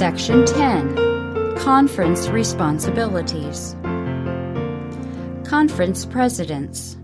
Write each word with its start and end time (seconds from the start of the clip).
Section 0.00 0.46
10 0.46 1.56
Conference 1.58 2.28
Responsibilities 2.28 3.76
Conference 5.44 6.06
Presidents 6.06 6.96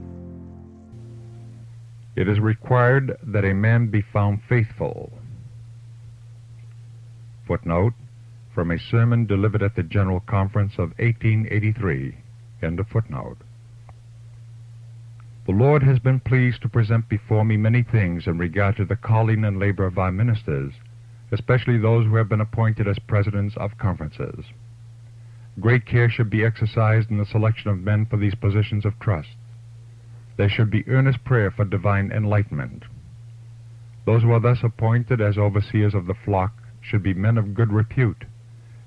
It 2.17 2.27
is 2.27 2.40
required 2.40 3.19
that 3.22 3.45
a 3.45 3.53
man 3.53 3.88
be 3.88 4.01
found 4.01 4.40
faithful. 4.49 5.13
Footnote 7.46 7.92
from 8.54 8.71
a 8.71 8.78
sermon 8.78 9.26
delivered 9.26 9.63
at 9.63 9.76
the 9.76 9.83
General 9.83 10.21
Conference 10.21 10.72
of 10.78 10.94
1883. 10.99 12.17
End 12.63 12.81
of 12.81 12.88
footnote. 12.88 13.37
The 15.44 15.53
Lord 15.53 15.83
has 15.83 15.99
been 15.99 16.20
pleased 16.20 16.62
to 16.62 16.70
present 16.70 17.10
before 17.10 17.45
me 17.45 17.59
many 17.59 17.83
things 17.83 18.27
in 18.27 18.38
regard 18.38 18.78
to 18.78 18.87
the 18.87 18.97
calling 18.97 19.45
and 19.45 19.59
labor 19.59 19.84
of 19.84 19.98
our 19.98 20.10
ministers, 20.10 20.72
especially 21.32 21.78
those 21.78 22.06
who 22.06 22.16
have 22.16 22.28
been 22.28 22.40
appointed 22.40 22.86
as 22.86 22.98
presidents 23.00 23.54
of 23.56 23.78
conferences. 23.78 24.44
Great 25.58 25.86
care 25.86 26.10
should 26.10 26.30
be 26.30 26.44
exercised 26.44 27.10
in 27.10 27.18
the 27.18 27.24
selection 27.24 27.70
of 27.70 27.78
men 27.78 28.06
for 28.06 28.16
these 28.16 28.34
positions 28.34 28.84
of 28.84 28.98
trust. 29.00 29.30
There 30.36 30.48
should 30.48 30.70
be 30.70 30.86
earnest 30.86 31.24
prayer 31.24 31.50
for 31.50 31.64
divine 31.64 32.12
enlightenment. 32.12 32.84
Those 34.04 34.22
who 34.22 34.32
are 34.32 34.40
thus 34.40 34.62
appointed 34.62 35.20
as 35.20 35.38
overseers 35.38 35.94
of 35.94 36.06
the 36.06 36.14
flock 36.14 36.52
should 36.80 37.02
be 37.02 37.14
men 37.14 37.38
of 37.38 37.54
good 37.54 37.72
repute, 37.72 38.24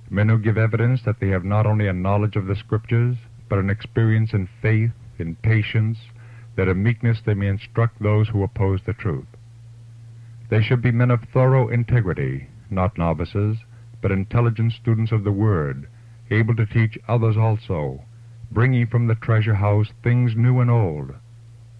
men 0.09 0.29
who 0.29 0.37
give 0.37 0.57
evidence 0.57 1.01
that 1.03 1.19
they 1.19 1.29
have 1.29 1.43
not 1.43 1.65
only 1.65 1.87
a 1.87 1.93
knowledge 1.93 2.35
of 2.35 2.45
the 2.45 2.55
Scriptures, 2.55 3.17
but 3.49 3.59
an 3.59 3.69
experience 3.69 4.33
in 4.33 4.47
faith, 4.61 4.91
in 5.17 5.35
patience, 5.35 5.97
that 6.55 6.67
in 6.67 6.83
meekness 6.83 7.19
they 7.25 7.33
may 7.33 7.47
instruct 7.47 8.01
those 8.01 8.29
who 8.29 8.43
oppose 8.43 8.81
the 8.85 8.93
truth. 8.93 9.27
They 10.49 10.63
should 10.63 10.81
be 10.81 10.91
men 10.91 11.11
of 11.11 11.23
thorough 11.25 11.67
integrity, 11.67 12.47
not 12.69 12.97
novices, 12.97 13.57
but 14.01 14.11
intelligent 14.11 14.73
students 14.73 15.11
of 15.11 15.23
the 15.23 15.31
Word, 15.31 15.87
able 16.31 16.55
to 16.55 16.65
teach 16.65 16.97
others 17.07 17.37
also, 17.37 18.03
bringing 18.51 18.87
from 18.87 19.07
the 19.07 19.15
treasure 19.15 19.55
house 19.55 19.91
things 20.03 20.35
new 20.35 20.59
and 20.59 20.71
old, 20.71 21.13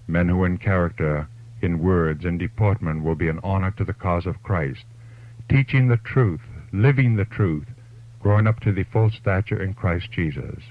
men 0.07 0.29
who 0.29 0.43
in 0.43 0.57
character, 0.57 1.27
in 1.61 1.79
words, 1.79 2.25
in 2.25 2.37
deportment 2.37 3.03
will 3.03 3.15
be 3.15 3.27
an 3.27 3.39
honor 3.43 3.71
to 3.71 3.83
the 3.83 3.93
cause 3.93 4.25
of 4.25 4.43
Christ, 4.43 4.85
teaching 5.49 5.87
the 5.87 5.97
truth, 5.97 6.41
living 6.71 7.15
the 7.15 7.25
truth, 7.25 7.67
growing 8.19 8.47
up 8.47 8.59
to 8.59 8.71
the 8.71 8.83
full 8.83 9.09
stature 9.09 9.61
in 9.61 9.73
Christ 9.73 10.11
Jesus. 10.11 10.63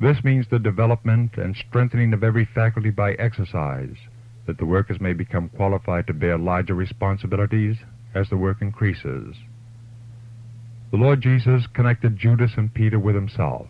This 0.00 0.22
means 0.24 0.48
the 0.48 0.58
development 0.58 1.38
and 1.38 1.56
strengthening 1.56 2.12
of 2.12 2.24
every 2.24 2.44
faculty 2.44 2.90
by 2.90 3.12
exercise, 3.14 3.96
that 4.46 4.58
the 4.58 4.66
workers 4.66 5.00
may 5.00 5.12
become 5.12 5.48
qualified 5.48 6.06
to 6.06 6.14
bear 6.14 6.38
larger 6.38 6.74
responsibilities 6.74 7.76
as 8.14 8.28
the 8.28 8.36
work 8.36 8.60
increases. 8.60 9.36
The 10.90 10.98
Lord 10.98 11.22
Jesus 11.22 11.66
connected 11.72 12.18
Judas 12.18 12.52
and 12.56 12.72
Peter 12.72 12.98
with 12.98 13.14
himself, 13.14 13.68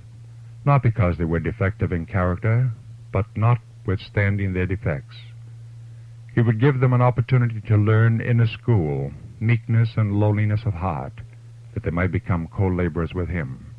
not 0.65 0.83
because 0.83 1.19
they 1.19 1.25
were 1.25 1.41
defective 1.41 1.93
in 1.93 2.07
character, 2.07 2.73
but 3.13 3.27
notwithstanding 3.37 4.53
their 4.53 4.67
defects. 4.67 5.17
He 6.35 6.41
would 6.41 6.61
give 6.61 6.81
them 6.81 6.93
an 6.93 7.03
opportunity 7.03 7.61
to 7.69 7.77
learn 7.77 8.21
in 8.21 8.41
a 8.41 8.47
school 8.47 9.13
meekness 9.43 9.91
and 9.97 10.15
lowliness 10.15 10.61
of 10.65 10.73
heart, 10.73 11.13
that 11.75 11.83
they 11.83 11.91
might 11.91 12.13
become 12.13 12.49
co-laborers 12.49 13.13
with 13.13 13.29
him. 13.29 13.75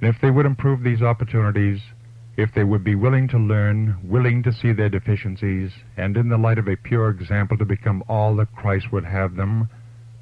And 0.00 0.08
if 0.08 0.20
they 0.20 0.30
would 0.30 0.46
improve 0.46 0.82
these 0.82 1.02
opportunities, 1.02 1.80
if 2.36 2.52
they 2.54 2.64
would 2.64 2.84
be 2.84 2.94
willing 2.94 3.26
to 3.28 3.38
learn, 3.38 3.96
willing 4.04 4.42
to 4.42 4.52
see 4.52 4.72
their 4.72 4.90
deficiencies, 4.90 5.70
and 5.96 6.16
in 6.16 6.28
the 6.28 6.36
light 6.36 6.58
of 6.58 6.68
a 6.68 6.76
pure 6.76 7.08
example 7.08 7.56
to 7.56 7.64
become 7.64 8.04
all 8.08 8.36
that 8.36 8.54
Christ 8.54 8.92
would 8.92 9.04
have 9.04 9.36
them, 9.36 9.68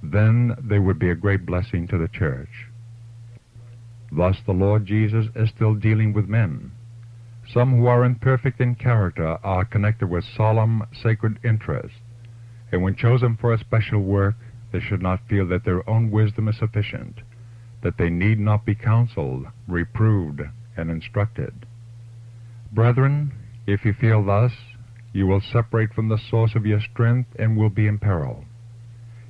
then 0.02 0.54
they 0.62 0.78
would 0.78 0.98
be 0.98 1.10
a 1.10 1.14
great 1.14 1.44
blessing 1.44 1.88
to 1.88 1.98
the 1.98 2.08
church. 2.08 2.68
Thus 4.12 4.36
the 4.46 4.52
Lord 4.52 4.86
Jesus 4.86 5.26
is 5.34 5.48
still 5.48 5.74
dealing 5.74 6.12
with 6.12 6.28
men. 6.28 6.70
Some 7.52 7.76
who 7.76 7.86
are 7.86 8.04
imperfect 8.04 8.60
in 8.60 8.76
character 8.76 9.38
are 9.44 9.64
connected 9.64 10.08
with 10.08 10.24
solemn, 10.36 10.84
sacred 11.02 11.38
interests, 11.44 11.98
and 12.70 12.82
when 12.82 12.94
chosen 12.94 13.36
for 13.36 13.52
a 13.52 13.58
special 13.58 14.00
work, 14.00 14.36
they 14.72 14.80
should 14.80 15.02
not 15.02 15.26
feel 15.28 15.46
that 15.48 15.64
their 15.64 15.88
own 15.88 16.10
wisdom 16.10 16.48
is 16.48 16.58
sufficient, 16.58 17.20
that 17.82 17.98
they 17.98 18.08
need 18.08 18.38
not 18.38 18.64
be 18.64 18.74
counseled, 18.74 19.46
reproved, 19.66 20.42
and 20.76 20.90
instructed. 20.90 21.66
Brethren, 22.74 23.30
if 23.68 23.84
you 23.84 23.92
feel 23.92 24.24
thus, 24.24 24.50
you 25.12 25.28
will 25.28 25.40
separate 25.40 25.94
from 25.94 26.08
the 26.08 26.18
source 26.18 26.56
of 26.56 26.66
your 26.66 26.80
strength 26.80 27.30
and 27.38 27.56
will 27.56 27.70
be 27.70 27.86
in 27.86 28.00
peril. 28.00 28.44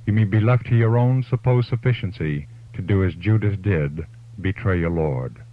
You 0.07 0.13
may 0.13 0.23
be 0.23 0.39
left 0.39 0.65
to 0.67 0.75
your 0.75 0.97
own 0.97 1.21
supposed 1.21 1.69
sufficiency 1.69 2.47
to 2.73 2.81
do 2.81 3.03
as 3.03 3.13
Judas 3.13 3.55
did, 3.61 4.07
betray 4.41 4.79
your 4.79 4.89
Lord. 4.89 5.43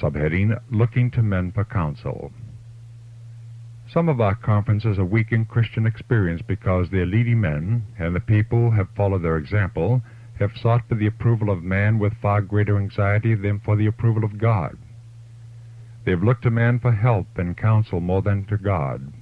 Subheading, 0.00 0.60
Looking 0.68 1.12
to 1.12 1.22
Men 1.22 1.52
for 1.52 1.64
Counsel. 1.64 2.32
Some 3.88 4.08
of 4.08 4.20
our 4.20 4.34
conferences 4.34 4.98
are 4.98 5.04
weak 5.04 5.30
in 5.30 5.44
Christian 5.44 5.86
experience 5.86 6.42
because 6.42 6.90
their 6.90 7.06
leading 7.06 7.40
men, 7.40 7.84
and 8.00 8.16
the 8.16 8.20
people 8.20 8.72
have 8.72 8.88
followed 8.96 9.22
their 9.22 9.36
example, 9.36 10.02
have 10.40 10.50
sought 10.60 10.88
for 10.88 10.96
the 10.96 11.06
approval 11.06 11.50
of 11.50 11.62
man 11.62 12.00
with 12.00 12.20
far 12.20 12.40
greater 12.40 12.78
anxiety 12.78 13.36
than 13.36 13.60
for 13.60 13.76
the 13.76 13.86
approval 13.86 14.24
of 14.24 14.38
God. 14.38 14.76
They 16.04 16.10
have 16.10 16.22
looked 16.22 16.42
to 16.42 16.50
man 16.50 16.78
for 16.80 16.92
help 16.92 17.26
and 17.36 17.56
counsel 17.56 18.00
more 18.00 18.22
than 18.22 18.44
to 18.46 18.56
God. 18.58 19.12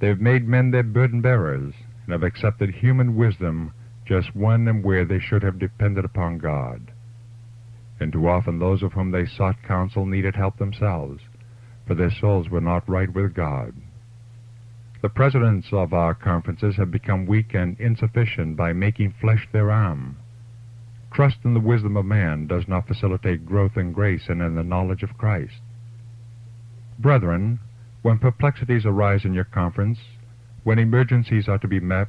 They 0.00 0.08
have 0.08 0.20
made 0.20 0.46
men 0.46 0.70
their 0.70 0.82
burden 0.82 1.20
bearers, 1.22 1.72
and 2.04 2.12
have 2.12 2.22
accepted 2.22 2.74
human 2.74 3.16
wisdom 3.16 3.72
just 4.04 4.36
when 4.36 4.68
and 4.68 4.84
where 4.84 5.04
they 5.04 5.18
should 5.18 5.42
have 5.42 5.58
depended 5.58 6.04
upon 6.04 6.38
God. 6.38 6.92
And 7.98 8.12
too 8.12 8.28
often 8.28 8.58
those 8.58 8.82
of 8.82 8.92
whom 8.92 9.12
they 9.12 9.24
sought 9.24 9.62
counsel 9.62 10.04
needed 10.04 10.36
help 10.36 10.58
themselves, 10.58 11.22
for 11.86 11.94
their 11.94 12.10
souls 12.10 12.50
were 12.50 12.60
not 12.60 12.88
right 12.88 13.10
with 13.12 13.34
God. 13.34 13.72
The 15.00 15.08
presidents 15.08 15.68
of 15.72 15.92
our 15.92 16.14
conferences 16.14 16.76
have 16.76 16.90
become 16.90 17.26
weak 17.26 17.54
and 17.54 17.78
insufficient 17.80 18.56
by 18.56 18.72
making 18.72 19.12
flesh 19.20 19.48
their 19.52 19.70
arm. 19.70 20.18
Trust 21.12 21.38
in 21.44 21.54
the 21.54 21.60
wisdom 21.60 21.96
of 21.96 22.04
man 22.04 22.46
does 22.46 22.66
not 22.66 22.88
facilitate 22.88 23.46
growth 23.46 23.76
in 23.76 23.92
grace 23.92 24.28
and 24.28 24.42
in 24.42 24.54
the 24.54 24.64
knowledge 24.64 25.02
of 25.02 25.16
Christ. 25.16 25.60
Brethren, 26.98 27.58
when 28.02 28.18
perplexities 28.18 28.86
arise 28.86 29.24
in 29.24 29.34
your 29.34 29.44
conference, 29.44 29.98
when 30.62 30.78
emergencies 30.78 31.48
are 31.48 31.58
to 31.58 31.68
be 31.68 31.80
met, 31.80 32.08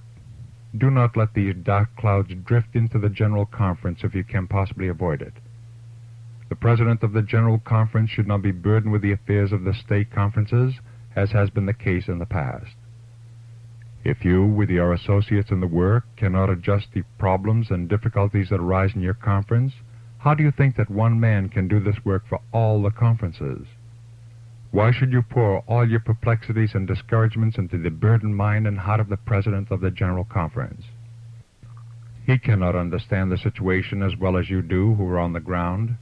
do 0.77 0.91
not 0.91 1.15
let 1.15 1.33
these 1.33 1.55
dark 1.55 1.95
clouds 1.95 2.33
drift 2.43 2.75
into 2.75 2.99
the 2.99 3.09
General 3.09 3.45
Conference 3.45 4.03
if 4.03 4.13
you 4.13 4.23
can 4.23 4.47
possibly 4.47 4.87
avoid 4.87 5.21
it. 5.21 5.33
The 6.49 6.55
President 6.55 7.01
of 7.01 7.13
the 7.13 7.21
General 7.21 7.59
Conference 7.59 8.09
should 8.11 8.27
not 8.27 8.41
be 8.41 8.51
burdened 8.51 8.91
with 8.91 9.01
the 9.01 9.11
affairs 9.11 9.51
of 9.51 9.63
the 9.63 9.73
state 9.73 10.11
conferences, 10.11 10.75
as 11.15 11.31
has 11.31 11.49
been 11.49 11.65
the 11.65 11.73
case 11.73 12.07
in 12.07 12.19
the 12.19 12.25
past. 12.25 12.75
If 14.03 14.23
you, 14.23 14.45
with 14.45 14.69
your 14.69 14.93
associates 14.93 15.49
in 15.49 15.61
the 15.61 15.67
work, 15.67 16.03
cannot 16.15 16.51
adjust 16.51 16.87
the 16.93 17.03
problems 17.17 17.71
and 17.71 17.89
difficulties 17.89 18.49
that 18.49 18.59
arise 18.59 18.93
in 18.93 19.01
your 19.01 19.15
conference, 19.15 19.73
how 20.19 20.35
do 20.35 20.43
you 20.43 20.51
think 20.51 20.75
that 20.75 20.91
one 20.91 21.19
man 21.19 21.49
can 21.49 21.67
do 21.67 21.79
this 21.79 22.05
work 22.05 22.27
for 22.27 22.39
all 22.51 22.83
the 22.83 22.91
conferences? 22.91 23.65
Why 24.75 24.91
should 24.91 25.13
you 25.13 25.21
pour 25.21 25.59
all 25.67 25.89
your 25.89 26.01
perplexities 26.01 26.75
and 26.75 26.85
discouragements 26.85 27.57
into 27.57 27.77
the 27.77 27.89
burdened 27.89 28.35
mind 28.35 28.67
and 28.67 28.77
heart 28.77 28.99
of 28.99 29.07
the 29.07 29.15
President 29.15 29.71
of 29.71 29.79
the 29.79 29.89
General 29.89 30.25
Conference? 30.25 30.83
He 32.25 32.37
cannot 32.37 32.75
understand 32.75 33.31
the 33.31 33.37
situation 33.37 34.03
as 34.03 34.17
well 34.17 34.35
as 34.35 34.49
you 34.49 34.61
do 34.61 34.95
who 34.95 35.07
are 35.07 35.17
on 35.17 35.31
the 35.31 35.39
ground. 35.39 35.95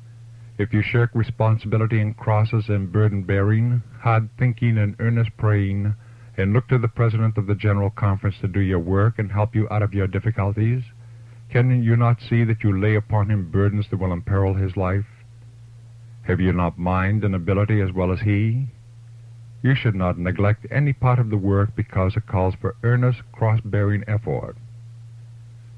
If 0.57 0.73
you 0.73 0.81
shirk 0.81 1.11
responsibility 1.13 2.01
in 2.01 2.15
crosses 2.15 2.67
and 2.67 2.91
burden 2.91 3.21
bearing, 3.21 3.83
hard 4.01 4.27
thinking 4.39 4.79
and 4.79 4.95
earnest 4.97 5.37
praying, 5.37 5.93
and 6.35 6.51
look 6.51 6.67
to 6.69 6.79
the 6.79 6.87
President 6.87 7.37
of 7.37 7.45
the 7.45 7.53
General 7.53 7.91
Conference 7.91 8.37
to 8.41 8.47
do 8.47 8.59
your 8.59 8.79
work 8.79 9.19
and 9.19 9.31
help 9.31 9.53
you 9.53 9.67
out 9.69 9.83
of 9.83 9.93
your 9.93 10.07
difficulties, 10.07 10.81
can 11.51 11.83
you 11.83 11.95
not 11.95 12.19
see 12.27 12.43
that 12.43 12.63
you 12.63 12.81
lay 12.81 12.95
upon 12.95 13.29
him 13.29 13.51
burdens 13.51 13.85
that 13.91 13.99
will 13.99 14.13
imperil 14.13 14.55
his 14.55 14.75
life? 14.75 15.05
Have 16.23 16.39
you 16.39 16.53
not 16.53 16.79
mind 16.79 17.23
and 17.23 17.35
ability 17.35 17.81
as 17.81 17.91
well 17.91 18.11
as 18.11 18.21
he? 18.21 18.67
You 19.61 19.75
should 19.75 19.95
not 19.95 20.17
neglect 20.17 20.65
any 20.71 20.93
part 20.93 21.19
of 21.19 21.29
the 21.29 21.37
work 21.37 21.75
because 21.75 22.15
it 22.15 22.27
calls 22.27 22.55
for 22.55 22.75
earnest, 22.83 23.21
cross-bearing 23.31 24.03
effort. 24.07 24.55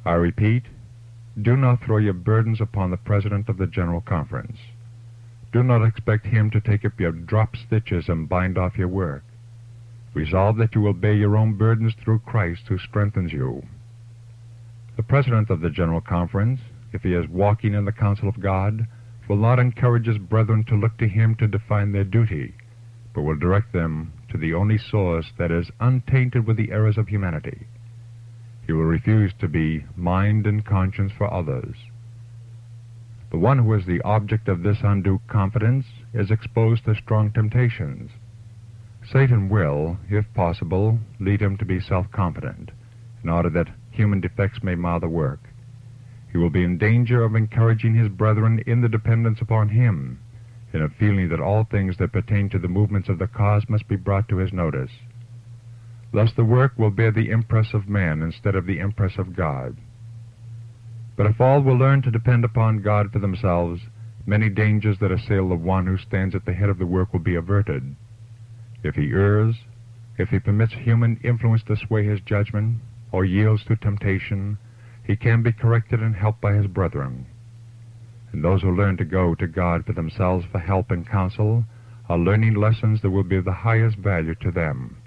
I 0.05 0.13
repeat, 0.13 0.63
do 1.41 1.57
not 1.57 1.83
throw 1.83 1.97
your 1.97 2.13
burdens 2.13 2.61
upon 2.61 2.91
the 2.91 2.97
President 2.97 3.49
of 3.49 3.57
the 3.57 3.67
General 3.67 4.01
Conference. 4.01 4.57
Do 5.51 5.63
not 5.63 5.83
expect 5.83 6.27
him 6.27 6.51
to 6.51 6.61
take 6.61 6.85
up 6.85 6.99
your 6.99 7.11
drop 7.11 7.55
stitches 7.55 8.07
and 8.07 8.29
bind 8.29 8.57
off 8.57 8.77
your 8.77 8.87
work. 8.87 9.23
Resolve 10.13 10.57
that 10.57 10.75
you 10.75 10.81
will 10.81 10.93
bear 10.93 11.13
your 11.13 11.37
own 11.37 11.53
burdens 11.53 11.93
through 11.95 12.19
Christ 12.19 12.63
who 12.67 12.77
strengthens 12.77 13.33
you. 13.33 13.63
The 14.95 15.03
President 15.03 15.49
of 15.49 15.61
the 15.61 15.69
General 15.69 16.01
Conference, 16.01 16.61
if 16.93 17.01
he 17.01 17.13
is 17.13 17.27
walking 17.27 17.73
in 17.73 17.85
the 17.85 17.91
counsel 17.91 18.29
of 18.29 18.39
God, 18.39 18.87
will 19.27 19.37
not 19.37 19.59
encourage 19.59 20.05
his 20.07 20.17
brethren 20.17 20.63
to 20.65 20.75
look 20.75 20.97
to 20.97 21.07
him 21.07 21.35
to 21.35 21.47
define 21.47 21.91
their 21.91 22.03
duty, 22.03 22.53
but 23.13 23.21
will 23.21 23.35
direct 23.35 23.73
them 23.73 24.13
to 24.29 24.37
the 24.37 24.53
only 24.53 24.77
source 24.77 25.31
that 25.37 25.51
is 25.51 25.71
untainted 25.79 26.45
with 26.45 26.57
the 26.57 26.71
errors 26.71 26.97
of 26.97 27.07
humanity. 27.07 27.67
He 28.65 28.73
will 28.73 28.83
refuse 28.83 29.31
to 29.39 29.47
be 29.47 29.85
mind 29.95 30.47
and 30.47 30.65
conscience 30.65 31.11
for 31.17 31.31
others. 31.33 31.75
The 33.31 33.37
one 33.37 33.59
who 33.59 33.73
is 33.73 33.85
the 33.85 34.01
object 34.01 34.47
of 34.47 34.63
this 34.63 34.77
undue 34.83 35.19
confidence 35.27 35.85
is 36.13 36.31
exposed 36.31 36.85
to 36.85 36.95
strong 36.95 37.31
temptations. 37.31 38.11
Satan 39.11 39.49
will, 39.49 39.97
if 40.09 40.25
possible, 40.33 40.99
lead 41.19 41.41
him 41.41 41.57
to 41.57 41.65
be 41.65 41.79
self-confident, 41.79 42.71
in 43.23 43.29
order 43.29 43.49
that 43.51 43.69
human 43.91 44.19
defects 44.19 44.63
may 44.63 44.75
mar 44.75 44.99
the 44.99 45.07
work. 45.07 45.39
He 46.35 46.41
will 46.41 46.49
be 46.49 46.65
in 46.65 46.77
danger 46.77 47.23
of 47.23 47.33
encouraging 47.33 47.95
his 47.95 48.09
brethren 48.09 48.61
in 48.67 48.81
the 48.81 48.89
dependence 48.89 49.39
upon 49.39 49.69
him, 49.69 50.19
in 50.73 50.81
a 50.81 50.89
feeling 50.89 51.29
that 51.29 51.39
all 51.39 51.63
things 51.63 51.95
that 51.95 52.11
pertain 52.11 52.49
to 52.49 52.59
the 52.59 52.67
movements 52.67 53.07
of 53.07 53.19
the 53.19 53.27
cause 53.27 53.69
must 53.69 53.87
be 53.87 53.95
brought 53.95 54.27
to 54.27 54.35
his 54.35 54.51
notice. 54.51 54.91
Thus 56.11 56.33
the 56.33 56.43
work 56.43 56.77
will 56.77 56.91
bear 56.91 57.09
the 57.09 57.29
impress 57.29 57.73
of 57.73 57.87
man 57.87 58.21
instead 58.21 58.53
of 58.53 58.65
the 58.65 58.79
impress 58.79 59.17
of 59.17 59.33
God. 59.33 59.77
But 61.15 61.27
if 61.27 61.39
all 61.39 61.61
will 61.61 61.77
learn 61.77 62.01
to 62.01 62.11
depend 62.11 62.43
upon 62.43 62.81
God 62.81 63.13
for 63.13 63.19
themselves, 63.19 63.83
many 64.25 64.49
dangers 64.49 64.99
that 64.99 65.13
assail 65.13 65.47
the 65.47 65.55
one 65.55 65.87
who 65.87 65.97
stands 65.97 66.35
at 66.35 66.43
the 66.43 66.53
head 66.53 66.67
of 66.67 66.79
the 66.79 66.85
work 66.85 67.13
will 67.13 67.21
be 67.21 67.35
averted. 67.35 67.95
If 68.83 68.95
he 68.95 69.09
errs, 69.13 69.55
if 70.17 70.27
he 70.27 70.39
permits 70.39 70.73
human 70.73 71.17
influence 71.23 71.63
to 71.67 71.77
sway 71.77 72.03
his 72.03 72.19
judgment, 72.19 72.81
or 73.13 73.23
yields 73.23 73.63
to 73.67 73.77
temptation, 73.77 74.57
he 75.05 75.15
can 75.15 75.43
be 75.43 75.51
corrected 75.51 76.01
and 76.01 76.15
helped 76.15 76.41
by 76.41 76.53
his 76.53 76.67
brethren. 76.67 77.25
And 78.31 78.43
those 78.43 78.61
who 78.61 78.75
learn 78.75 78.97
to 78.97 79.05
go 79.05 79.35
to 79.35 79.47
God 79.47 79.85
for 79.85 79.93
themselves 79.93 80.45
for 80.51 80.59
help 80.59 80.91
and 80.91 81.07
counsel 81.07 81.63
are 82.09 82.17
learning 82.17 82.55
lessons 82.55 83.01
that 83.01 83.11
will 83.11 83.23
be 83.23 83.37
of 83.37 83.45
the 83.45 83.51
highest 83.51 83.97
value 83.97 84.35
to 84.41 84.51
them. 84.51 84.97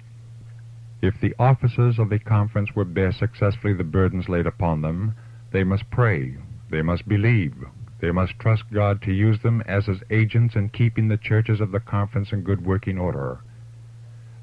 If 1.01 1.15
the 1.21 1.33
officers 1.39 1.97
of 1.99 2.09
the 2.09 2.19
conference 2.19 2.69
would 2.75 2.93
bear 2.93 3.11
successfully 3.11 3.73
the 3.73 3.83
burdens 3.83 4.27
laid 4.27 4.47
upon 4.47 4.81
them, 4.81 5.15
they 5.51 5.63
must 5.63 5.89
pray, 5.91 6.35
they 6.69 6.81
must 6.81 7.07
believe, 7.07 7.55
they 8.01 8.11
must 8.11 8.39
trust 8.39 8.63
God 8.73 9.01
to 9.03 9.13
use 9.13 9.39
them 9.41 9.61
as 9.67 9.85
his 9.85 9.99
agents 10.09 10.55
in 10.55 10.69
keeping 10.69 11.07
the 11.07 11.17
churches 11.17 11.61
of 11.61 11.71
the 11.71 11.79
conference 11.79 12.31
in 12.31 12.41
good 12.41 12.65
working 12.65 12.97
order. 12.97 13.39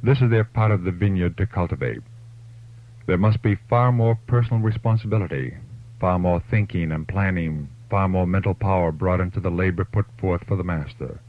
This 0.02 0.20
is 0.20 0.30
their 0.30 0.44
part 0.44 0.70
of 0.70 0.84
the 0.84 0.90
vineyard 0.92 1.36
to 1.38 1.46
cultivate. 1.46 2.02
There 3.06 3.18
must 3.18 3.40
be 3.40 3.54
far 3.68 3.92
more 3.92 4.18
personal 4.26 4.60
responsibility, 4.60 5.54
far 6.00 6.18
more 6.18 6.42
thinking 6.50 6.90
and 6.90 7.06
planning, 7.06 7.68
far 7.88 8.08
more 8.08 8.26
mental 8.26 8.54
power 8.54 8.90
brought 8.90 9.20
into 9.20 9.38
the 9.38 9.50
labor 9.50 9.84
put 9.84 10.06
forth 10.18 10.44
for 10.46 10.56
the 10.56 10.64
Master. 10.64 11.20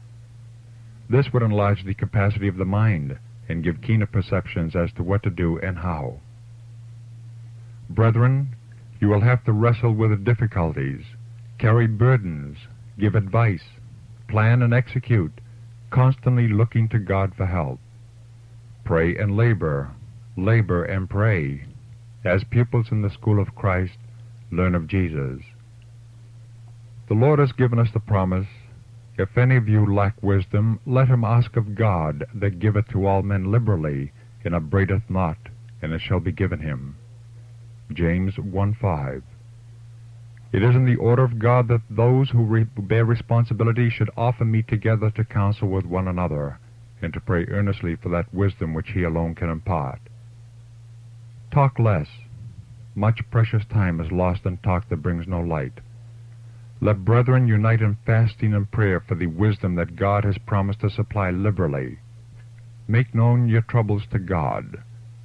This 1.08 1.32
would 1.32 1.42
enlarge 1.42 1.84
the 1.84 1.94
capacity 1.94 2.48
of 2.48 2.56
the 2.56 2.64
mind 2.64 3.18
and 3.48 3.62
give 3.62 3.80
keener 3.80 4.06
perceptions 4.06 4.74
as 4.76 4.92
to 4.94 5.02
what 5.02 5.22
to 5.22 5.30
do 5.30 5.58
and 5.58 5.78
how. 5.78 6.20
Brethren, 7.88 8.56
you 9.00 9.08
will 9.08 9.20
have 9.20 9.44
to 9.44 9.52
wrestle 9.52 9.94
with 9.94 10.24
difficulties, 10.24 11.04
carry 11.58 11.86
burdens, 11.86 12.58
give 12.98 13.14
advice, 13.14 13.64
plan 14.28 14.62
and 14.62 14.74
execute, 14.74 15.32
constantly 15.90 16.48
looking 16.48 16.88
to 16.88 16.98
God 16.98 17.32
for 17.36 17.46
help. 17.46 17.78
Pray 18.84 19.16
and 19.16 19.36
labor, 19.36 19.92
labor 20.38 20.84
and 20.84 21.10
pray. 21.10 21.64
As 22.24 22.44
pupils 22.44 22.92
in 22.92 23.02
the 23.02 23.10
school 23.10 23.40
of 23.40 23.56
Christ, 23.56 23.98
learn 24.52 24.76
of 24.76 24.86
Jesus. 24.86 25.42
The 27.08 27.14
Lord 27.14 27.40
has 27.40 27.50
given 27.50 27.80
us 27.80 27.90
the 27.92 27.98
promise, 27.98 28.46
If 29.18 29.36
any 29.36 29.56
of 29.56 29.68
you 29.68 29.92
lack 29.92 30.22
wisdom, 30.22 30.78
let 30.86 31.08
him 31.08 31.24
ask 31.24 31.56
of 31.56 31.74
God, 31.74 32.24
that 32.34 32.60
giveth 32.60 32.86
to 32.88 33.04
all 33.04 33.22
men 33.22 33.50
liberally, 33.50 34.12
and 34.44 34.54
upbraideth 34.54 35.02
not, 35.08 35.38
and 35.82 35.92
it 35.92 36.00
shall 36.00 36.20
be 36.20 36.30
given 36.30 36.60
him. 36.60 36.96
James 37.92 38.34
1.5 38.36 39.22
It 40.52 40.62
is 40.62 40.76
in 40.76 40.84
the 40.84 40.96
order 40.96 41.24
of 41.24 41.40
God 41.40 41.66
that 41.66 41.82
those 41.90 42.30
who 42.30 42.44
re- 42.44 42.64
bear 42.76 43.04
responsibility 43.04 43.90
should 43.90 44.10
often 44.16 44.52
meet 44.52 44.68
together 44.68 45.10
to 45.10 45.24
counsel 45.24 45.68
with 45.68 45.84
one 45.84 46.06
another, 46.06 46.60
and 47.02 47.12
to 47.12 47.20
pray 47.20 47.44
earnestly 47.46 47.96
for 47.96 48.08
that 48.10 48.32
wisdom 48.32 48.72
which 48.72 48.90
he 48.90 49.02
alone 49.02 49.34
can 49.34 49.50
impart. 49.50 49.98
Talk 51.52 51.78
less. 51.78 52.08
Much 52.94 53.20
precious 53.30 53.64
time 53.66 54.00
is 54.00 54.12
lost 54.12 54.44
in 54.44 54.58
talk 54.58 54.88
that 54.88 55.02
brings 55.02 55.26
no 55.26 55.40
light. 55.40 55.80
Let 56.80 57.04
brethren 57.04 57.48
unite 57.48 57.80
in 57.80 57.96
fasting 58.06 58.54
and 58.54 58.70
prayer 58.70 59.00
for 59.00 59.14
the 59.14 59.26
wisdom 59.26 59.74
that 59.76 59.96
God 59.96 60.24
has 60.24 60.38
promised 60.38 60.80
to 60.80 60.90
supply 60.90 61.30
liberally. 61.30 61.98
Make 62.86 63.14
known 63.14 63.48
your 63.48 63.62
troubles 63.62 64.04
to 64.12 64.18
God. 64.18 64.82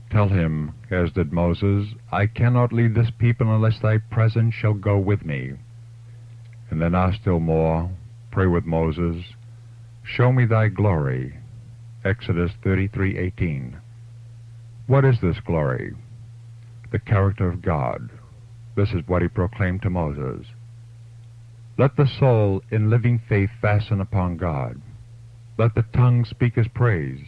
Tell 0.10 0.30
him, 0.30 0.74
as 0.92 1.12
did 1.12 1.34
Moses, 1.34 1.94
I 2.12 2.28
cannot 2.28 2.74
leave 2.74 2.94
this 2.94 3.12
people 3.18 3.54
unless 3.54 3.80
thy 3.80 3.98
presence 3.98 4.54
shall 4.54 4.74
go 4.74 4.98
with 4.98 5.26
me. 5.26 5.54
And 6.70 6.82
then 6.82 6.96
ask 6.96 7.22
still 7.22 7.40
more, 7.40 7.90
pray 8.32 8.48
with 8.48 8.66
Moses, 8.66 9.24
Show 10.04 10.32
me 10.32 10.46
thy 10.46 10.68
glory. 10.68 11.38
Exodus 12.04 12.52
33:18. 12.64 13.78
What 14.86 15.06
is 15.06 15.20
this 15.22 15.40
glory? 15.40 15.94
The 16.94 17.00
character 17.00 17.50
of 17.50 17.64
God. 17.64 18.12
This 18.78 18.90
is 18.90 19.02
what 19.08 19.24
he 19.24 19.28
proclaimed 19.28 19.82
to 19.82 19.90
Moses. 19.90 20.46
Let 21.76 21.96
the 21.98 22.08
soul 22.20 22.62
in 22.70 22.92
living 22.92 23.20
faith 23.28 23.50
fasten 23.60 24.00
upon 24.00 24.38
God. 24.38 24.80
Let 25.58 25.74
the 25.74 25.86
tongue 25.96 26.24
speak 26.24 26.54
his 26.54 26.68
praise. 26.68 27.26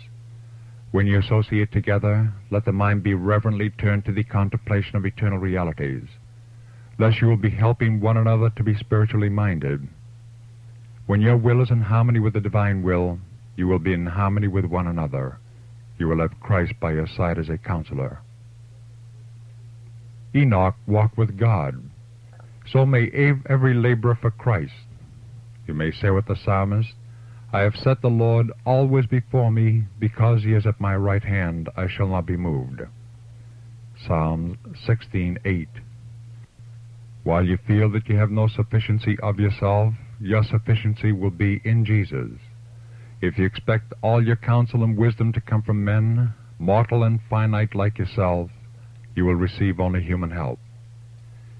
When 0.92 1.08
you 1.08 1.20
associate 1.20 1.72
together, 1.72 2.32
let 2.52 2.64
the 2.64 2.72
mind 2.72 3.02
be 3.02 3.16
reverently 3.16 3.72
turned 3.72 4.06
to 4.06 4.12
the 4.12 4.24
contemplation 4.24 4.98
of 4.98 5.06
eternal 5.06 5.40
realities. 5.40 6.04
Thus 7.00 7.16
you 7.20 7.28
will 7.28 7.36
be 7.36 7.50
helping 7.50 8.00
one 8.00 8.18
another 8.18 8.52
to 8.52 8.64
be 8.64 8.76
spiritually 8.76 9.30
minded. 9.30 9.88
When 11.08 11.22
your 11.22 11.38
will 11.38 11.64
is 11.64 11.72
in 11.72 11.82
harmony 11.82 12.20
with 12.20 12.34
the 12.34 12.40
divine 12.40 12.84
will, 12.84 13.18
you 13.56 13.68
will 13.68 13.80
be 13.80 13.94
in 13.94 14.06
harmony 14.06 14.48
with 14.48 14.66
one 14.66 14.86
another. 14.86 15.40
You 15.98 16.08
will 16.08 16.20
have 16.20 16.40
Christ 16.40 16.74
by 16.80 16.94
your 16.94 17.08
side 17.08 17.40
as 17.40 17.50
a 17.50 17.58
counselor. 17.58 18.22
Enoch 20.36 20.76
walked 20.86 21.18
with 21.18 21.38
God. 21.38 21.82
So 22.68 22.86
may 22.86 23.10
every 23.48 23.74
laborer 23.74 24.16
for 24.16 24.32
Christ. 24.32 24.74
You 25.66 25.74
may 25.74 25.92
say 25.92 26.10
with 26.10 26.26
the 26.26 26.36
psalmist, 26.36 26.94
I 27.54 27.62
have 27.62 27.76
set 27.76 28.02
the 28.02 28.10
Lord 28.10 28.52
always 28.66 29.06
before 29.06 29.50
me, 29.50 29.84
because 30.00 30.44
he 30.44 30.54
is 30.54 30.66
at 30.66 30.82
my 30.82 30.96
right 30.96 31.24
hand, 31.24 31.70
I 31.78 31.88
shall 31.88 32.08
not 32.08 32.26
be 32.26 32.36
moved. 32.36 32.82
Psalms 34.06 34.58
16:8. 34.86 35.70
While 37.24 37.46
you 37.46 37.58
feel 37.58 37.90
that 37.92 38.10
you 38.10 38.18
have 38.18 38.30
no 38.30 38.48
sufficiency 38.48 39.18
of 39.22 39.40
yourself, 39.40 39.94
your 40.20 40.44
sufficiency 40.44 41.12
will 41.12 41.32
be 41.32 41.62
in 41.64 41.86
Jesus. 41.86 42.32
If 43.22 43.38
you 43.38 43.46
expect 43.46 43.94
all 44.02 44.22
your 44.24 44.36
counsel 44.36 44.84
and 44.84 44.98
wisdom 44.98 45.32
to 45.34 45.42
come 45.42 45.62
from 45.62 45.86
men, 45.86 46.34
mortal 46.60 47.04
and 47.04 47.22
finite 47.30 47.74
like 47.74 47.98
yourself, 47.98 48.52
you 49.16 49.26
will 49.26 49.36
receive 49.36 49.80
only 49.80 50.02
human 50.02 50.32
help. 50.32 50.60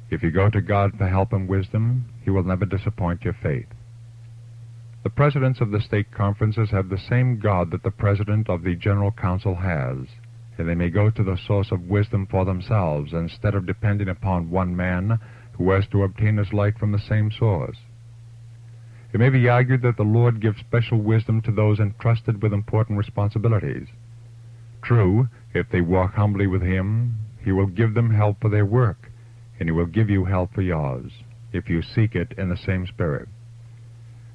If 0.10 0.22
you 0.22 0.30
go 0.30 0.50
to 0.50 0.62
God 0.62 0.92
for 0.98 1.08
help 1.08 1.34
and 1.34 1.48
wisdom, 1.48 2.06
He 2.24 2.30
will 2.30 2.44
never 2.44 2.66
disappoint 2.66 3.24
your 3.24 3.36
faith. 3.42 3.68
The 5.04 5.10
presidents 5.10 5.62
of 5.62 5.72
the 5.72 5.82
state 5.82 6.12
conferences 6.12 6.72
have 6.72 6.90
the 6.90 6.98
same 6.98 7.40
God 7.40 7.72
that 7.72 7.84
the 7.84 7.92
president 7.92 8.50
of 8.50 8.64
the 8.64 8.76
General 8.76 9.12
Council 9.12 9.56
has, 9.56 9.98
and 10.58 10.68
they 10.68 10.76
may 10.76 10.90
go 10.90 11.10
to 11.10 11.24
the 11.24 11.38
source 11.48 11.72
of 11.72 11.90
wisdom 11.90 12.28
for 12.30 12.46
themselves 12.46 13.14
instead 13.14 13.56
of 13.56 13.66
depending 13.68 14.10
upon 14.10 14.50
one 14.50 14.76
man 14.76 15.20
who 15.54 15.72
has 15.72 15.86
to 15.92 16.04
obtain 16.04 16.38
his 16.38 16.54
light 16.54 16.78
from 16.78 16.92
the 16.92 17.00
same 17.00 17.32
source. 17.32 17.78
It 19.14 19.20
may 19.20 19.30
be 19.30 19.48
argued 19.48 19.82
that 19.84 19.96
the 19.96 20.04
Lord 20.04 20.42
gives 20.42 20.60
special 20.60 20.98
wisdom 21.00 21.42
to 21.44 21.52
those 21.52 21.80
entrusted 21.80 22.42
with 22.42 22.52
important 22.52 22.98
responsibilities. 22.98 23.88
True, 24.84 25.30
if 25.54 25.70
they 25.72 25.82
walk 25.82 26.16
humbly 26.16 26.48
with 26.48 26.62
Him, 26.62 27.18
he 27.46 27.52
will 27.52 27.68
give 27.68 27.94
them 27.94 28.10
help 28.10 28.42
for 28.42 28.50
their 28.50 28.66
work, 28.66 29.12
and 29.60 29.70
He 29.70 29.72
will 29.72 29.86
give 29.86 30.10
you 30.10 30.26
help 30.26 30.52
for 30.56 30.64
yours, 30.64 31.12
if 31.54 31.70
you 31.70 31.84
seek 31.84 32.16
it 32.16 32.34
in 32.40 32.50
the 32.50 32.58
same 32.58 32.88
spirit. 32.88 33.30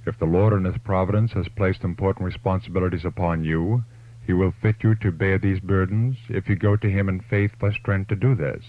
If 0.07 0.17
the 0.21 0.27
Lord 0.27 0.53
in 0.53 0.65
His 0.65 0.79
providence 0.79 1.33
has 1.33 1.49
placed 1.49 1.83
important 1.83 2.25
responsibilities 2.25 3.05
upon 3.05 3.43
you, 3.43 3.83
He 4.25 4.33
will 4.33 4.55
fit 4.63 4.77
you 4.85 4.95
to 4.95 5.11
bear 5.11 5.39
these 5.39 5.59
burdens 5.59 6.19
if 6.29 6.49
you 6.49 6.55
go 6.55 6.77
to 6.77 6.89
Him 6.89 7.09
in 7.09 7.21
faith 7.21 7.51
for 7.59 7.73
strength 7.73 8.11
to 8.11 8.15
do 8.15 8.37
this. 8.37 8.65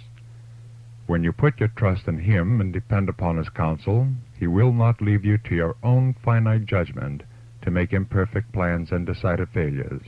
When 1.06 1.24
you 1.24 1.32
put 1.32 1.60
your 1.60 1.70
trust 1.70 2.08
in 2.08 2.18
Him 2.18 2.60
and 2.60 2.74
depend 2.74 3.10
upon 3.10 3.38
His 3.38 3.50
counsel, 3.50 4.08
He 4.40 4.48
will 4.48 4.74
not 4.74 5.04
leave 5.04 5.24
you 5.24 5.38
to 5.38 5.54
your 5.54 5.76
own 5.84 6.16
finite 6.26 6.66
judgment 6.66 7.22
to 7.62 7.70
make 7.70 7.94
imperfect 7.94 8.52
plans 8.54 8.92
and 8.92 9.06
decided 9.06 9.50
failures. 9.54 10.02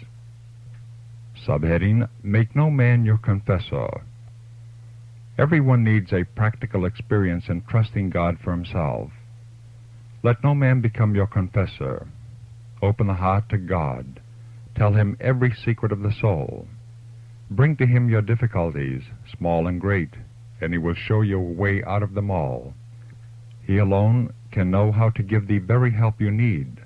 Subheading 1.46 2.10
Make 2.24 2.56
no 2.56 2.72
man 2.72 3.06
your 3.06 3.20
confessor. 3.20 4.02
Everyone 5.38 5.84
needs 5.84 6.14
a 6.14 6.26
practical 6.36 6.86
experience 6.86 7.46
in 7.50 7.64
trusting 7.64 8.12
God 8.12 8.38
for 8.44 8.52
himself. 8.52 9.10
Let 10.22 10.44
no 10.44 10.54
man 10.54 10.80
become 10.80 11.16
your 11.16 11.26
confessor. 11.26 12.08
Open 12.84 13.08
the 13.08 13.16
heart 13.16 13.50
to 13.50 13.58
God. 13.58 14.22
Tell 14.76 14.94
him 14.94 15.18
every 15.20 15.52
secret 15.52 15.92
of 15.92 16.04
the 16.04 16.14
soul. 16.22 16.68
Bring 17.50 17.76
to 17.78 17.88
him 17.88 18.10
your 18.10 18.22
difficulties, 18.22 19.02
small 19.38 19.66
and 19.66 19.82
great, 19.82 20.12
and 20.62 20.72
he 20.72 20.78
will 20.78 20.94
show 20.94 21.22
you 21.22 21.40
a 21.40 21.42
way 21.42 21.84
out 21.84 22.04
of 22.04 22.14
them 22.14 22.30
all. 22.30 22.76
He 23.66 23.80
alone 23.80 24.34
can 24.52 24.70
know 24.70 24.92
how 24.92 25.10
to 25.12 25.24
give 25.24 25.48
the 25.48 25.60
very 25.60 25.92
help 25.92 26.22
you 26.22 26.30
need. 26.30 26.80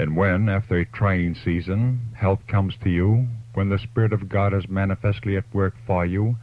And 0.00 0.16
when, 0.16 0.48
after 0.48 0.78
a 0.78 0.84
trying 0.84 1.34
season, 1.34 2.10
help 2.16 2.46
comes 2.48 2.74
to 2.82 2.90
you, 2.90 3.28
when 3.54 3.68
the 3.68 3.78
Spirit 3.78 4.12
of 4.12 4.28
God 4.28 4.52
is 4.52 4.68
manifestly 4.68 5.36
at 5.36 5.54
work 5.54 5.74
for 5.86 6.04
you, 6.04 6.36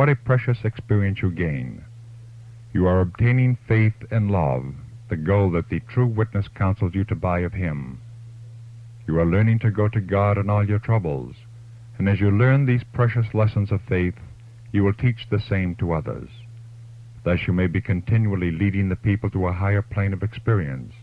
what 0.00 0.08
a 0.08 0.16
precious 0.16 0.56
experience 0.64 1.20
you 1.20 1.30
gain. 1.30 1.84
You 2.72 2.86
are 2.86 3.02
obtaining 3.02 3.58
faith 3.68 3.92
and 4.10 4.30
love, 4.30 4.64
the 5.10 5.16
goal 5.18 5.50
that 5.50 5.68
the 5.68 5.80
true 5.80 6.06
witness 6.06 6.48
counsels 6.48 6.94
you 6.94 7.04
to 7.04 7.14
buy 7.14 7.40
of 7.40 7.52
him. 7.52 8.00
You 9.06 9.20
are 9.20 9.26
learning 9.26 9.58
to 9.58 9.70
go 9.70 9.88
to 9.88 10.00
God 10.00 10.38
in 10.38 10.48
all 10.48 10.66
your 10.66 10.78
troubles, 10.78 11.34
and 11.98 12.08
as 12.08 12.18
you 12.18 12.30
learn 12.30 12.64
these 12.64 12.80
precious 12.94 13.26
lessons 13.34 13.70
of 13.70 13.82
faith, 13.82 14.14
you 14.72 14.84
will 14.84 14.94
teach 14.94 15.26
the 15.28 15.38
same 15.38 15.74
to 15.74 15.92
others. 15.92 16.30
Thus 17.22 17.40
you 17.46 17.52
may 17.52 17.66
be 17.66 17.82
continually 17.82 18.52
leading 18.52 18.88
the 18.88 18.96
people 18.96 19.28
to 19.32 19.48
a 19.48 19.52
higher 19.52 19.82
plane 19.82 20.14
of 20.14 20.22
experience. 20.22 20.94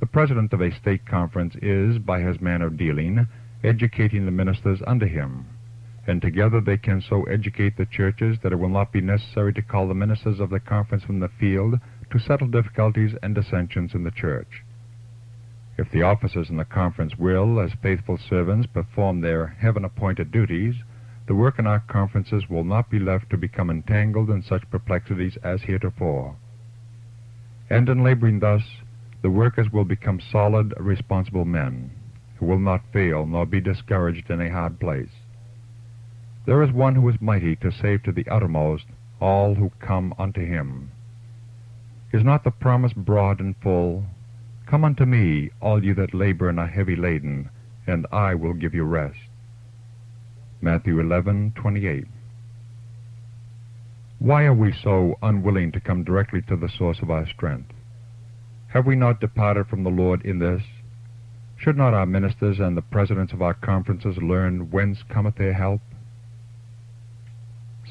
The 0.00 0.06
president 0.06 0.52
of 0.52 0.60
a 0.60 0.70
state 0.70 1.06
conference 1.06 1.54
is, 1.62 1.96
by 1.96 2.20
his 2.20 2.42
manner 2.42 2.66
of 2.66 2.76
dealing, 2.76 3.26
educating 3.64 4.26
the 4.26 4.32
ministers 4.32 4.82
under 4.86 5.06
him, 5.06 5.46
and 6.06 6.22
together 6.22 6.60
they 6.60 6.76
can 6.76 7.00
so 7.00 7.24
educate 7.24 7.76
the 7.76 7.86
churches 7.86 8.38
that 8.42 8.52
it 8.52 8.58
will 8.58 8.68
not 8.68 8.92
be 8.92 9.00
necessary 9.00 9.52
to 9.52 9.62
call 9.62 9.88
the 9.88 9.94
ministers 9.94 10.40
of 10.40 10.50
the 10.50 10.60
conference 10.60 11.04
from 11.04 11.20
the 11.20 11.28
field 11.38 11.74
to 12.10 12.18
settle 12.18 12.48
difficulties 12.48 13.14
and 13.22 13.34
dissensions 13.34 13.94
in 13.94 14.04
the 14.04 14.10
church. 14.10 14.64
If 15.78 15.90
the 15.92 16.02
officers 16.02 16.50
in 16.50 16.56
the 16.56 16.64
conference 16.64 17.16
will, 17.16 17.60
as 17.60 17.72
faithful 17.82 18.18
servants, 18.18 18.66
perform 18.66 19.20
their 19.20 19.46
heaven-appointed 19.46 20.30
duties, 20.30 20.74
the 21.26 21.34
work 21.34 21.58
in 21.58 21.66
our 21.66 21.80
conferences 21.80 22.48
will 22.50 22.64
not 22.64 22.90
be 22.90 22.98
left 22.98 23.30
to 23.30 23.36
become 23.36 23.70
entangled 23.70 24.30
in 24.30 24.42
such 24.42 24.68
perplexities 24.70 25.38
as 25.44 25.62
heretofore. 25.62 26.36
And 27.70 27.88
in 27.88 28.02
laboring 28.02 28.40
thus, 28.40 28.62
the 29.22 29.30
workers 29.30 29.68
will 29.72 29.84
become 29.84 30.20
solid, 30.32 30.74
responsible 30.76 31.44
men, 31.44 31.92
who 32.36 32.46
will 32.46 32.58
not 32.58 32.82
fail 32.92 33.26
nor 33.26 33.46
be 33.46 33.60
discouraged 33.60 34.28
in 34.28 34.40
a 34.40 34.50
hard 34.50 34.80
place. 34.80 35.19
There 36.46 36.62
is 36.62 36.72
one 36.72 36.94
who 36.94 37.08
is 37.08 37.20
mighty 37.20 37.54
to 37.56 37.70
save 37.70 38.02
to 38.04 38.12
the 38.12 38.26
uttermost 38.28 38.86
all 39.20 39.54
who 39.54 39.70
come 39.80 40.14
unto 40.18 40.44
him. 40.44 40.90
Is 42.12 42.24
not 42.24 42.44
the 42.44 42.50
promise 42.50 42.94
broad 42.94 43.40
and 43.40 43.54
full? 43.58 44.06
Come 44.66 44.84
unto 44.84 45.04
me, 45.04 45.50
all 45.60 45.84
you 45.84 45.94
that 45.94 46.14
labor 46.14 46.48
and 46.48 46.58
are 46.58 46.66
heavy 46.66 46.96
laden, 46.96 47.50
and 47.86 48.06
I 48.10 48.34
will 48.34 48.54
give 48.54 48.74
you 48.74 48.84
rest. 48.84 49.18
Matthew 50.62 50.98
11:28. 50.98 52.06
Why 54.18 54.44
are 54.44 54.54
we 54.54 54.72
so 54.72 55.18
unwilling 55.22 55.72
to 55.72 55.80
come 55.80 56.04
directly 56.04 56.40
to 56.42 56.56
the 56.56 56.68
source 56.68 57.00
of 57.00 57.10
our 57.10 57.26
strength? 57.26 57.72
Have 58.68 58.86
we 58.86 58.96
not 58.96 59.20
departed 59.20 59.66
from 59.66 59.82
the 59.82 59.90
Lord 59.90 60.22
in 60.22 60.38
this? 60.38 60.62
Should 61.56 61.76
not 61.76 61.94
our 61.94 62.06
ministers 62.06 62.60
and 62.60 62.76
the 62.76 62.82
presidents 62.82 63.32
of 63.32 63.42
our 63.42 63.54
conferences 63.54 64.16
learn 64.16 64.70
whence 64.70 65.02
cometh 65.02 65.36
their 65.36 65.52
help? 65.52 65.80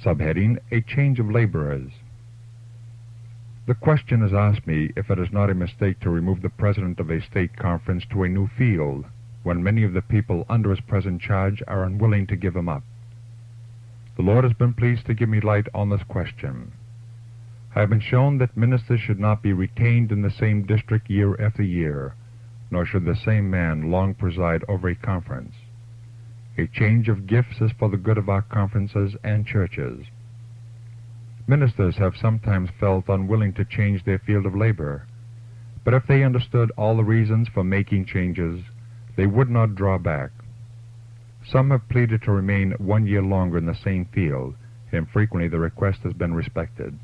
Subheading, 0.03 0.60
A 0.72 0.79
Change 0.79 1.20
of 1.20 1.29
Laborers. 1.29 1.91
The 3.68 3.75
question 3.75 4.24
is 4.24 4.34
asked 4.34 4.65
me 4.65 4.91
if 4.96 5.10
it 5.10 5.20
is 5.20 5.32
not 5.32 5.50
a 5.50 5.53
mistake 5.53 6.00
to 6.00 6.10
remove 6.10 6.41
the 6.41 6.50
president 6.50 7.00
of 7.00 7.10
a 7.10 7.22
state 7.22 7.58
conference 7.58 8.06
to 8.12 8.24
a 8.24 8.29
new 8.29 8.48
field, 8.48 9.06
when 9.44 9.62
many 9.62 9.84
of 9.84 9.91
the 9.91 10.01
people 10.01 10.46
under 10.50 10.70
his 10.70 10.79
present 10.79 11.22
charge 11.22 11.62
are 11.68 11.84
unwilling 11.84 12.27
to 12.27 12.38
give 12.38 12.56
him 12.56 12.70
up. 12.70 12.84
The 14.15 14.24
Lord 14.24 14.46
has 14.46 14.53
been 14.53 14.74
pleased 14.74 15.06
to 15.08 15.13
give 15.13 15.27
me 15.27 15.41
light 15.41 15.68
on 15.74 15.89
this 15.89 16.03
question. 16.08 16.72
I 17.75 17.82
have 17.82 17.89
been 17.89 18.00
shown 18.00 18.38
that 18.38 18.56
ministers 18.56 19.01
should 19.01 19.20
not 19.20 19.44
be 19.44 19.53
retained 19.53 20.12
in 20.12 20.22
the 20.22 20.32
same 20.32 20.65
district 20.65 21.10
year 21.10 21.39
after 21.41 21.62
year, 21.62 22.15
nor 22.72 22.86
should 22.86 23.06
the 23.06 23.15
same 23.15 23.50
man 23.50 23.91
long 23.91 24.13
preside 24.13 24.63
over 24.70 24.88
a 24.88 24.96
conference. 24.96 25.56
A 26.60 26.68
change 26.68 27.08
of 27.08 27.25
gifts 27.25 27.62
is 27.62 27.72
for 27.80 27.88
the 27.88 27.96
good 27.96 28.18
of 28.18 28.28
our 28.28 28.42
conferences 28.42 29.16
and 29.24 29.48
churches. 29.48 30.06
Ministers 31.48 31.96
have 31.96 32.18
sometimes 32.18 32.70
felt 32.78 33.08
unwilling 33.08 33.54
to 33.54 33.63
change 33.63 34.04
their 34.04 34.20
field 34.20 34.46
of 34.46 34.58
labor, 34.58 35.08
but 35.86 35.94
if 35.94 36.06
they 36.06 36.22
understood 36.22 36.70
all 36.75 36.98
the 36.98 37.04
reasons 37.06 37.48
for 37.48 37.63
making 37.63 38.08
changes, 38.08 38.62
they 39.16 39.25
would 39.25 39.50
not 39.50 39.74
draw 39.74 39.98
back. 39.98 40.32
Some 41.50 41.70
have 41.72 41.88
pleaded 41.88 42.24
to 42.24 42.34
remain 42.34 42.72
one 42.72 43.08
year 43.08 43.24
longer 43.24 43.58
in 43.58 43.66
the 43.66 43.74
same 43.74 44.04
field, 44.13 44.56
and 44.92 45.10
frequently 45.10 45.48
the 45.48 45.60
request 45.60 46.01
has 46.01 46.12
been 46.12 46.34
respected. 46.34 47.00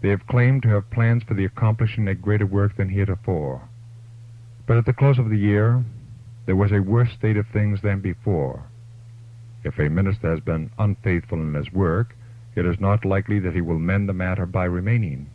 They 0.00 0.08
have 0.08 0.26
claimed 0.26 0.62
to 0.62 0.70
have 0.70 0.90
plans 0.90 1.22
for 1.22 1.34
the 1.34 1.44
accomplishing 1.44 2.08
a 2.08 2.14
greater 2.14 2.46
work 2.46 2.78
than 2.78 2.88
heretofore. 2.88 3.68
But 4.66 4.78
at 4.78 4.86
the 4.86 4.94
close 4.94 5.18
of 5.18 5.28
the 5.28 5.36
year, 5.36 5.84
there 6.46 6.56
was 6.56 6.72
a 6.72 6.80
worse 6.80 7.12
state 7.12 7.36
of 7.36 7.46
things 7.48 7.80
than 7.82 8.00
before. 8.00 8.64
If 9.64 9.78
a 9.78 9.88
minister 9.88 10.30
has 10.30 10.40
been 10.40 10.70
unfaithful 10.78 11.40
in 11.40 11.54
his 11.54 11.72
work, 11.72 12.14
it 12.54 12.66
is 12.66 12.78
not 12.78 13.04
likely 13.04 13.38
that 13.40 13.54
he 13.54 13.62
will 13.62 13.78
mend 13.78 14.08
the 14.08 14.12
matter 14.12 14.44
by 14.44 14.64
remaining. 14.64 15.30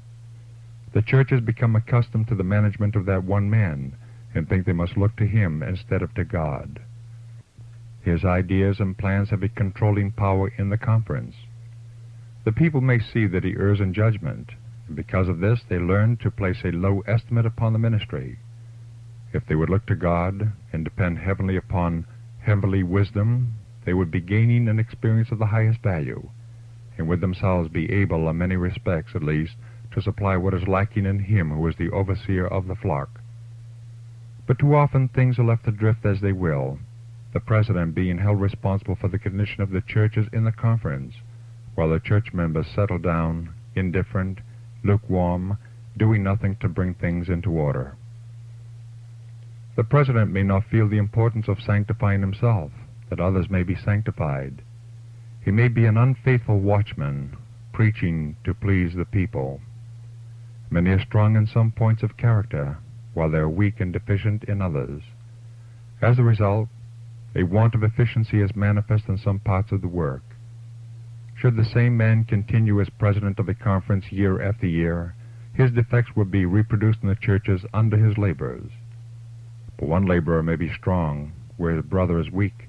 The 0.93 1.01
church 1.01 1.31
has 1.31 1.41
become 1.41 1.75
accustomed 1.75 2.27
to 2.27 2.35
the 2.35 2.43
management 2.43 2.95
of 2.95 3.05
that 3.07 3.23
one 3.23 3.49
man, 3.49 3.95
and 4.33 4.47
think 4.47 4.65
they 4.65 4.73
must 4.73 4.97
look 4.97 5.15
to 5.17 5.25
him 5.25 5.63
instead 5.63 6.01
of 6.01 6.13
to 6.13 6.23
God. 6.23 6.79
His 8.01 8.23
ideas 8.23 8.79
and 8.79 8.97
plans 8.97 9.29
have 9.31 9.43
a 9.43 9.49
controlling 9.49 10.11
power 10.11 10.51
in 10.57 10.69
the 10.69 10.77
conference. 10.77 11.35
The 12.45 12.51
people 12.51 12.81
may 12.81 12.99
see 12.99 13.27
that 13.27 13.43
he 13.43 13.55
errs 13.57 13.81
in 13.81 13.93
judgment, 13.93 14.51
and 14.87 14.95
because 14.95 15.27
of 15.27 15.39
this 15.39 15.61
they 15.67 15.77
learn 15.77 16.17
to 16.17 16.31
place 16.31 16.63
a 16.63 16.71
low 16.71 17.01
estimate 17.07 17.45
upon 17.45 17.73
the 17.73 17.79
ministry. 17.79 18.39
If 19.33 19.45
they 19.47 19.55
would 19.55 19.69
look 19.69 19.85
to 19.87 19.95
God 19.95 20.53
and 20.71 20.83
depend 20.83 21.19
heavenly 21.19 21.55
upon 21.55 22.05
heavenly 22.41 22.83
wisdom, 22.83 23.55
they 23.85 23.93
would 23.93 24.11
be 24.11 24.21
gaining 24.21 24.67
an 24.67 24.79
experience 24.79 25.31
of 25.31 25.39
the 25.39 25.47
highest 25.47 25.81
value, 25.81 26.29
and 26.97 27.07
would 27.07 27.21
themselves 27.21 27.69
be 27.69 27.91
able, 27.91 28.29
in 28.29 28.37
many 28.37 28.55
respects 28.55 29.15
at 29.15 29.23
least, 29.23 29.55
to 29.91 30.01
supply 30.01 30.37
what 30.37 30.53
is 30.53 30.67
lacking 30.67 31.05
in 31.05 31.19
Him 31.19 31.51
who 31.51 31.67
is 31.67 31.75
the 31.77 31.89
overseer 31.89 32.45
of 32.45 32.67
the 32.67 32.75
flock. 32.75 33.21
But 34.45 34.59
too 34.59 34.75
often 34.75 35.07
things 35.07 35.39
are 35.39 35.43
left 35.43 35.65
to 35.65 35.71
drift 35.71 36.05
as 36.05 36.21
they 36.21 36.31
will, 36.31 36.79
the 37.33 37.39
president 37.39 37.93
being 37.93 38.17
held 38.17 38.41
responsible 38.41 38.95
for 38.95 39.07
the 39.07 39.19
condition 39.19 39.61
of 39.61 39.69
the 39.69 39.81
churches 39.81 40.27
in 40.33 40.43
the 40.43 40.51
conference, 40.51 41.15
while 41.75 41.89
the 41.89 41.99
church 41.99 42.33
members 42.33 42.67
settle 42.67 42.97
down, 42.97 43.53
indifferent, 43.75 44.39
lukewarm, 44.83 45.57
doing 45.97 46.23
nothing 46.23 46.55
to 46.57 46.67
bring 46.67 46.93
things 46.95 47.29
into 47.29 47.51
order. 47.51 47.95
The 49.79 49.85
president 49.85 50.29
may 50.33 50.43
not 50.43 50.65
feel 50.65 50.89
the 50.89 50.97
importance 50.97 51.47
of 51.47 51.61
sanctifying 51.61 52.19
himself, 52.19 52.73
that 53.09 53.21
others 53.21 53.49
may 53.49 53.63
be 53.63 53.75
sanctified. 53.75 54.61
He 55.39 55.51
may 55.51 55.69
be 55.69 55.85
an 55.85 55.95
unfaithful 55.95 56.59
watchman, 56.59 57.37
preaching 57.71 58.35
to 58.43 58.53
please 58.53 58.93
the 58.93 59.05
people. 59.05 59.61
Many 60.69 60.89
are 60.89 60.99
strong 60.99 61.37
in 61.37 61.47
some 61.47 61.71
points 61.71 62.03
of 62.03 62.17
character, 62.17 62.79
while 63.13 63.29
they 63.29 63.37
are 63.37 63.47
weak 63.47 63.79
and 63.79 63.93
deficient 63.93 64.43
in 64.43 64.61
others. 64.61 65.01
As 66.01 66.19
a 66.19 66.23
result, 66.23 66.67
a 67.33 67.43
want 67.43 67.73
of 67.73 67.81
efficiency 67.81 68.41
is 68.41 68.57
manifest 68.57 69.07
in 69.07 69.17
some 69.17 69.39
parts 69.39 69.71
of 69.71 69.79
the 69.79 69.87
work. 69.87 70.23
Should 71.35 71.55
the 71.55 71.63
same 71.63 71.95
man 71.95 72.25
continue 72.25 72.81
as 72.81 72.89
president 72.89 73.39
of 73.39 73.47
a 73.47 73.53
conference 73.53 74.11
year 74.11 74.41
after 74.41 74.67
year, 74.67 75.15
his 75.53 75.71
defects 75.71 76.17
would 76.17 76.29
be 76.29 76.45
reproduced 76.45 77.01
in 77.01 77.07
the 77.07 77.15
churches 77.15 77.65
under 77.73 77.95
his 77.95 78.17
labors. 78.17 78.69
One 79.79 80.05
laborer 80.05 80.43
may 80.43 80.57
be 80.57 80.71
strong 80.73 81.31
where 81.55 81.75
his 81.75 81.85
brother 81.85 82.19
is 82.19 82.29
weak, 82.29 82.67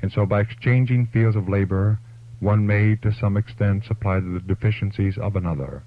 and 0.00 0.10
so 0.10 0.24
by 0.24 0.40
exchanging 0.40 1.06
fields 1.06 1.36
of 1.36 1.48
labor, 1.48 1.98
one 2.40 2.66
may 2.66 2.96
to 2.96 3.12
some 3.12 3.36
extent 3.36 3.84
supply 3.84 4.20
the 4.20 4.40
deficiencies 4.40 5.18
of 5.18 5.36
another. 5.36 5.82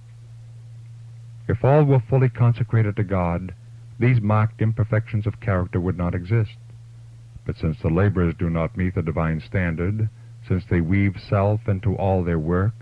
If 1.47 1.65
all 1.65 1.83
were 1.83 1.99
fully 1.99 2.29
consecrated 2.29 2.95
to 2.97 3.03
God, 3.03 3.55
these 3.99 4.21
marked 4.21 4.61
imperfections 4.61 5.25
of 5.25 5.39
character 5.39 5.79
would 5.79 5.97
not 5.97 6.13
exist. 6.13 6.57
But 7.45 7.57
since 7.57 7.81
the 7.81 7.89
laborers 7.89 8.35
do 8.35 8.49
not 8.49 8.77
meet 8.77 8.93
the 8.93 9.01
divine 9.01 9.41
standard, 9.41 10.09
since 10.47 10.65
they 10.65 10.81
weave 10.81 11.19
self 11.19 11.67
into 11.67 11.95
all 11.95 12.23
their 12.23 12.39
work, 12.39 12.75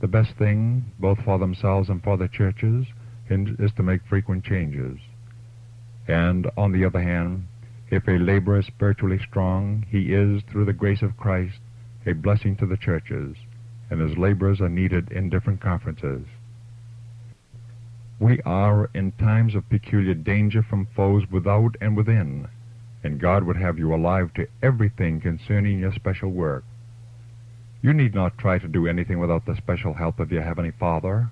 the 0.00 0.08
best 0.08 0.36
thing, 0.36 0.92
both 0.98 1.22
for 1.24 1.38
themselves 1.38 1.88
and 1.88 2.02
for 2.02 2.16
the 2.16 2.28
churches, 2.28 2.86
is 3.28 3.72
to 3.72 3.82
make 3.82 4.04
frequent 4.06 4.44
changes. 4.44 4.98
And, 6.10 6.50
on 6.56 6.72
the 6.72 6.84
other 6.84 7.00
hand, 7.00 7.46
if 7.88 8.08
a 8.08 8.18
laborer 8.18 8.58
is 8.58 8.66
spiritually 8.66 9.20
strong, 9.28 9.86
he 9.88 10.12
is, 10.12 10.42
through 10.50 10.64
the 10.64 10.72
grace 10.72 11.02
of 11.02 11.16
Christ, 11.16 11.60
a 12.04 12.14
blessing 12.14 12.56
to 12.56 12.66
the 12.66 12.76
churches, 12.76 13.36
and 13.90 14.00
his 14.00 14.18
laborers 14.18 14.60
are 14.60 14.68
needed 14.68 15.12
in 15.12 15.30
different 15.30 15.60
conferences. 15.60 16.26
We 18.18 18.42
are 18.42 18.90
in 18.92 19.12
times 19.12 19.54
of 19.54 19.68
peculiar 19.68 20.14
danger 20.14 20.64
from 20.64 20.88
foes 20.96 21.30
without 21.30 21.76
and 21.80 21.96
within, 21.96 22.48
and 23.04 23.20
God 23.20 23.44
would 23.44 23.58
have 23.58 23.78
you 23.78 23.94
alive 23.94 24.34
to 24.34 24.48
everything 24.64 25.20
concerning 25.20 25.78
your 25.78 25.92
special 25.92 26.30
work. 26.30 26.64
You 27.82 27.92
need 27.92 28.16
not 28.16 28.36
try 28.36 28.58
to 28.58 28.66
do 28.66 28.88
anything 28.88 29.20
without 29.20 29.46
the 29.46 29.54
special 29.54 29.94
help 29.94 30.18
of 30.18 30.32
your 30.32 30.42
Heavenly 30.42 30.72
Father. 30.72 31.30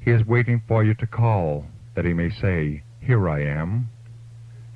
He 0.00 0.12
is 0.12 0.24
waiting 0.24 0.62
for 0.68 0.84
you 0.84 0.94
to 0.94 1.06
call, 1.08 1.66
that 1.96 2.04
he 2.04 2.12
may 2.12 2.30
say, 2.30 2.84
Here 3.00 3.28
I 3.28 3.42
am. 3.42 3.90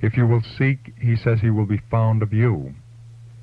If 0.03 0.17
you 0.17 0.27
will 0.27 0.43
seek, 0.43 0.95
he 0.99 1.17
says 1.17 1.41
he 1.41 1.51
will 1.51 1.67
be 1.67 1.83
found 1.91 2.23
of 2.23 2.33
you. 2.33 2.75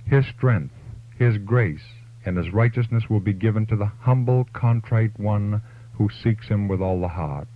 His 0.06 0.26
strength, 0.26 0.74
his 1.18 1.38
grace, 1.38 1.86
and 2.26 2.38
his 2.38 2.52
righteousness 2.52 3.10
will 3.10 3.20
be 3.20 3.34
given 3.34 3.66
to 3.68 3.76
the 3.76 3.92
humble, 4.02 4.48
contrite 4.54 5.20
one 5.20 5.62
who 5.94 6.10
seeks 6.10 6.48
him 6.48 6.68
with 6.68 6.82
all 6.82 7.00
the 7.00 7.08
heart. 7.08 7.48